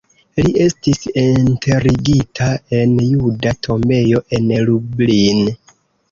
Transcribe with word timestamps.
Li 0.45 0.51
estis 0.63 1.01
enterigita 1.23 2.47
en 2.77 2.95
juda 3.09 3.51
tombejo 3.67 4.23
en 4.39 4.49
Lublin. 4.71 5.45